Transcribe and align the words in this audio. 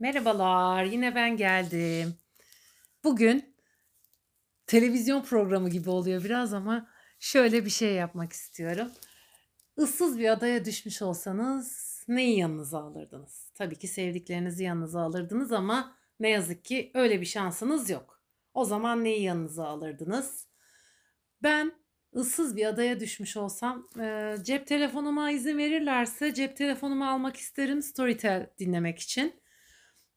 Merhabalar, 0.00 0.84
yine 0.84 1.14
ben 1.14 1.36
geldim. 1.36 2.14
Bugün 3.04 3.54
televizyon 4.66 5.22
programı 5.22 5.70
gibi 5.70 5.90
oluyor 5.90 6.24
biraz 6.24 6.54
ama 6.54 6.88
şöyle 7.18 7.64
bir 7.64 7.70
şey 7.70 7.94
yapmak 7.94 8.32
istiyorum. 8.32 8.88
Issız 9.76 10.18
bir 10.18 10.28
adaya 10.28 10.64
düşmüş 10.64 11.02
olsanız 11.02 12.00
neyi 12.08 12.38
yanınıza 12.38 12.78
alırdınız? 12.78 13.50
Tabii 13.54 13.78
ki 13.78 13.88
sevdiklerinizi 13.88 14.64
yanınıza 14.64 15.00
alırdınız 15.00 15.52
ama 15.52 15.96
ne 16.20 16.28
yazık 16.28 16.64
ki 16.64 16.90
öyle 16.94 17.20
bir 17.20 17.26
şansınız 17.26 17.90
yok. 17.90 18.22
O 18.54 18.64
zaman 18.64 19.04
neyi 19.04 19.22
yanınıza 19.22 19.64
alırdınız? 19.64 20.46
Ben 21.42 21.79
ıssız 22.16 22.56
bir 22.56 22.66
adaya 22.66 23.00
düşmüş 23.00 23.36
olsam 23.36 23.88
e, 24.00 24.34
cep 24.42 24.66
telefonuma 24.66 25.30
izin 25.30 25.58
verirlerse 25.58 26.34
cep 26.34 26.56
telefonumu 26.56 27.08
almak 27.08 27.36
isterim 27.36 27.82
Storytel 27.82 28.50
dinlemek 28.58 28.98
için. 28.98 29.40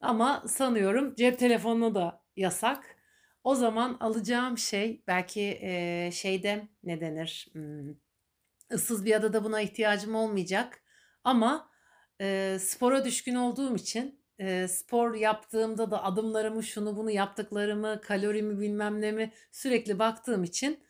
Ama 0.01 0.43
sanıyorum 0.47 1.15
cep 1.15 1.39
telefonu 1.39 1.95
da 1.95 2.23
yasak. 2.35 2.95
O 3.43 3.55
zaman 3.55 3.97
alacağım 3.99 4.57
şey 4.57 5.03
belki 5.07 5.59
e, 5.61 6.09
şeyde 6.13 6.67
ne 6.83 7.01
denir? 7.01 7.47
Hmm, 7.53 7.95
ıssız 8.73 9.05
bir 9.05 9.15
adada 9.15 9.43
buna 9.43 9.61
ihtiyacım 9.61 10.15
olmayacak. 10.15 10.83
Ama 11.23 11.69
e, 12.21 12.57
spora 12.59 13.05
düşkün 13.05 13.35
olduğum 13.35 13.75
için 13.75 14.19
e, 14.39 14.67
spor 14.67 15.15
yaptığımda 15.15 15.91
da 15.91 16.03
adımlarımı 16.03 16.63
şunu 16.63 16.97
bunu 16.97 17.11
yaptıklarımı 17.11 18.01
kalorimi 18.01 18.59
bilmem 18.59 19.01
ne 19.01 19.11
mi 19.11 19.33
sürekli 19.51 19.99
baktığım 19.99 20.43
için 20.43 20.83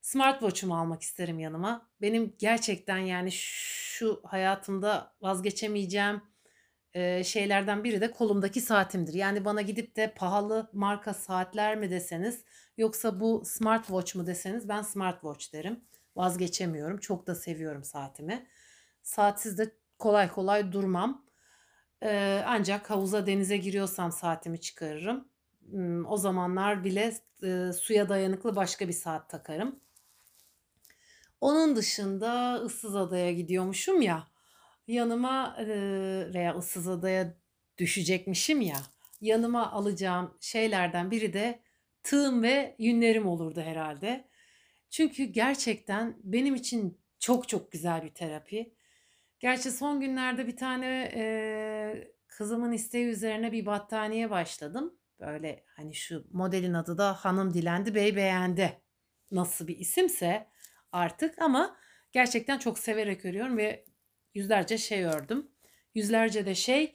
smartwatch'umu 0.00 0.78
almak 0.78 1.02
isterim 1.02 1.38
yanıma. 1.38 1.88
Benim 2.00 2.34
gerçekten 2.38 2.98
yani 2.98 3.32
şu 3.32 4.20
hayatımda 4.24 5.12
vazgeçemeyeceğim 5.20 6.22
şeylerden 7.24 7.84
biri 7.84 8.00
de 8.00 8.10
kolumdaki 8.10 8.60
saatimdir. 8.60 9.14
Yani 9.14 9.44
bana 9.44 9.62
gidip 9.62 9.96
de 9.96 10.14
pahalı 10.16 10.70
marka 10.72 11.14
saatler 11.14 11.76
mi 11.76 11.90
deseniz 11.90 12.44
yoksa 12.76 13.20
bu 13.20 13.42
smartwatch 13.44 14.16
mu 14.16 14.26
deseniz 14.26 14.68
ben 14.68 14.82
smartwatch 14.82 15.52
derim. 15.52 15.80
Vazgeçemiyorum. 16.16 16.98
Çok 16.98 17.26
da 17.26 17.34
seviyorum 17.34 17.84
saatimi. 17.84 18.46
Saatsiz 19.02 19.58
de 19.58 19.74
kolay 19.98 20.30
kolay 20.30 20.72
durmam. 20.72 21.24
Ancak 22.46 22.90
havuza 22.90 23.26
denize 23.26 23.56
giriyorsam 23.56 24.12
saatimi 24.12 24.60
çıkarırım. 24.60 25.28
Hmm, 25.70 26.06
o 26.06 26.16
zamanlar 26.16 26.84
bile 26.84 27.14
suya 27.72 28.08
dayanıklı 28.08 28.56
başka 28.56 28.88
bir 28.88 28.92
saat 28.92 29.30
takarım. 29.30 29.80
Onun 31.40 31.76
dışında 31.76 32.54
ıssız 32.54 32.96
adaya 32.96 33.32
gidiyormuşum 33.32 34.02
ya. 34.02 34.28
Yanıma 34.88 35.56
veya 36.34 36.56
ıssız 36.56 36.88
adaya 36.88 37.34
düşecekmişim 37.78 38.60
ya. 38.60 38.76
Yanıma 39.20 39.72
alacağım 39.72 40.34
şeylerden 40.40 41.10
biri 41.10 41.32
de 41.32 41.60
tığım 42.02 42.42
ve 42.42 42.76
yünlerim 42.78 43.26
olurdu 43.26 43.60
herhalde. 43.60 44.28
Çünkü 44.90 45.24
gerçekten 45.24 46.16
benim 46.22 46.54
için 46.54 46.98
çok 47.18 47.48
çok 47.48 47.72
güzel 47.72 48.02
bir 48.02 48.14
terapi. 48.14 48.74
Gerçi 49.40 49.70
son 49.70 50.00
günlerde 50.00 50.46
bir 50.46 50.56
tane 50.56 51.12
e, 51.14 52.12
kızımın 52.26 52.72
isteği 52.72 53.06
üzerine 53.06 53.52
bir 53.52 53.66
battaniye 53.66 54.30
başladım. 54.30 54.94
Böyle 55.20 55.64
hani 55.76 55.94
şu 55.94 56.26
modelin 56.32 56.74
adı 56.74 56.98
da 56.98 57.12
Hanım 57.12 57.54
Dilendi 57.54 57.94
Bey 57.94 58.16
Beğendi. 58.16 58.80
Nasıl 59.30 59.66
bir 59.66 59.78
isimse 59.78 60.46
artık 60.92 61.42
ama 61.42 61.76
gerçekten 62.12 62.58
çok 62.58 62.78
severek 62.78 63.24
örüyorum 63.24 63.56
ve 63.56 63.84
yüzlerce 64.34 64.78
şey 64.78 65.04
ördüm. 65.04 65.50
Yüzlerce 65.94 66.46
de 66.46 66.54
şey 66.54 66.94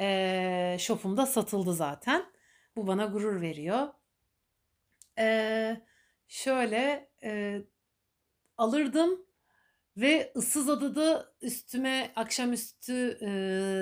e, 0.00 0.76
shopumda 0.80 1.26
satıldı 1.26 1.74
zaten. 1.74 2.24
Bu 2.76 2.86
bana 2.86 3.04
gurur 3.04 3.40
veriyor. 3.40 3.88
E, 5.18 5.76
şöyle 6.28 7.10
e, 7.22 7.60
alırdım 8.56 9.26
ve 9.96 10.32
ıssız 10.36 10.68
adada 10.68 11.32
üstüme 11.40 12.12
akşamüstü 12.16 13.18
e, 13.22 13.30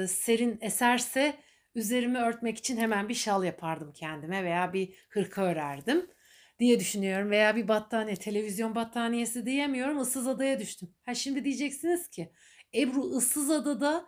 serin 0.08 0.58
eserse 0.60 1.36
üzerimi 1.74 2.18
örtmek 2.18 2.58
için 2.58 2.76
hemen 2.76 3.08
bir 3.08 3.14
şal 3.14 3.44
yapardım 3.44 3.92
kendime 3.92 4.44
veya 4.44 4.72
bir 4.72 4.94
hırka 5.08 5.42
örerdim 5.42 6.10
diye 6.58 6.80
düşünüyorum. 6.80 7.30
Veya 7.30 7.56
bir 7.56 7.68
battaniye, 7.68 8.16
televizyon 8.16 8.74
battaniyesi 8.74 9.46
diyemiyorum. 9.46 10.00
Issız 10.00 10.26
adaya 10.26 10.60
düştüm. 10.60 10.94
Ha 11.06 11.14
şimdi 11.14 11.44
diyeceksiniz 11.44 12.08
ki 12.08 12.32
Ebru 12.74 13.02
ıssız 13.02 13.50
adada 13.50 14.06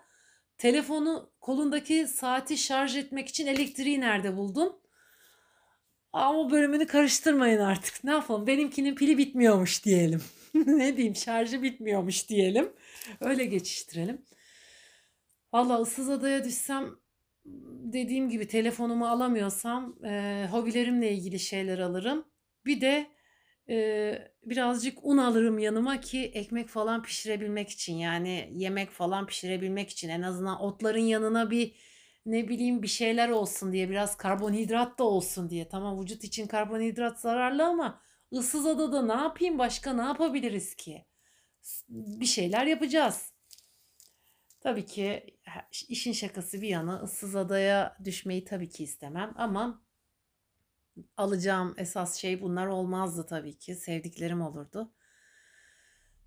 telefonu 0.59 1.33
kolundaki 1.41 2.07
saati 2.09 2.59
şarj 2.59 2.97
etmek 2.97 3.29
için 3.29 3.47
elektriği 3.47 4.01
nerede 4.01 4.37
buldun? 4.37 4.81
Ama 6.13 6.51
bölümünü 6.51 6.87
karıştırmayın 6.87 7.61
artık. 7.61 8.05
Ne 8.05 8.11
yapalım? 8.11 8.47
Benimkinin 8.47 8.95
pili 8.95 9.19
bitmiyormuş 9.19 9.85
diyelim. 9.85 10.23
ne 10.55 10.97
diyeyim? 10.97 11.17
Şarjı 11.17 11.63
bitmiyormuş 11.63 12.29
diyelim. 12.29 12.73
Öyle 13.21 13.45
geçiştirelim. 13.45 14.25
Valla 15.53 15.81
ıssız 15.81 16.11
adaya 16.11 16.45
düşsem 16.45 16.91
dediğim 17.93 18.31
gibi 18.31 18.49
telefonumu 18.49 19.09
alamıyorsam 19.09 20.05
e, 20.05 20.47
hobilerimle 20.51 21.13
ilgili 21.13 21.39
şeyler 21.39 21.79
alırım. 21.79 22.25
Bir 22.67 22.81
de 22.81 23.11
e, 23.69 24.33
birazcık 24.45 24.99
un 25.05 25.19
alırım 25.19 25.59
yanıma 25.59 26.01
ki 26.01 26.25
ekmek 26.35 26.69
falan 26.69 27.03
pişirebilmek 27.03 27.71
için 27.71 27.95
yani 27.95 28.51
yemek 28.55 28.91
falan 28.91 29.27
pişirebilmek 29.27 29.91
için 29.91 30.09
en 30.09 30.23
azından 30.23 30.61
otların 30.61 30.99
yanına 30.99 31.51
bir 31.51 31.77
ne 32.27 32.49
bileyim 32.49 32.83
bir 32.83 32.89
şeyler 32.89 33.29
olsun 33.29 33.73
diye 33.73 33.91
biraz 33.91 34.17
karbonhidrat 34.17 34.99
da 34.99 35.05
olsun 35.05 35.51
diye. 35.51 35.69
Tamam 35.69 36.03
vücut 36.03 36.25
için 36.25 36.47
karbonhidrat 36.47 37.21
zararlı 37.21 37.65
ama 37.65 38.03
ıssız 38.33 38.67
adada 38.67 39.03
ne 39.03 39.23
yapayım 39.23 39.59
başka 39.59 39.93
ne 39.93 40.03
yapabiliriz 40.03 40.75
ki? 40.75 41.07
Bir 41.89 42.27
şeyler 42.27 42.67
yapacağız. 42.67 43.33
Tabii 44.61 44.87
ki 44.87 45.39
işin 45.89 46.13
şakası 46.13 46.63
bir 46.63 46.69
yana 46.69 47.01
ıssız 47.03 47.37
adaya 47.37 47.97
düşmeyi 48.05 48.45
tabii 48.45 48.69
ki 48.69 48.85
istemem 48.85 49.33
ama 49.37 49.83
alacağım 51.17 51.75
esas 51.79 52.17
şey 52.17 52.43
bunlar 52.43 52.67
olmazdı 52.67 53.27
tabii 53.27 53.59
ki. 53.59 53.75
Sevdiklerim 53.75 54.43
olurdu. 54.43 54.93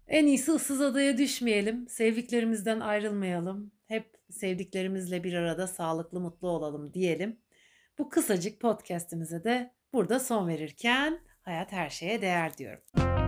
En 0.08 0.28
iyisi 0.28 0.52
ıssız 0.52 0.82
adaya 0.82 1.18
düşmeyelim. 1.18 1.88
Sevdiklerimizden 1.88 2.80
ayrılmayalım. 2.80 3.72
Hep 3.88 4.18
sevdiklerimizle 4.30 5.24
bir 5.24 5.34
arada 5.34 5.68
sağlıklı 5.68 6.20
mutlu 6.20 6.50
olalım 6.50 6.94
diyelim. 6.94 7.40
Bu 7.98 8.10
kısacık 8.10 8.62
podcast'imize 8.62 9.44
de 9.44 9.74
burada 9.94 10.20
son 10.20 10.48
verirken 10.48 11.20
hayat 11.42 11.72
her 11.72 11.90
şeye 11.90 12.22
değer 12.22 12.58
diyorum. 12.58 13.23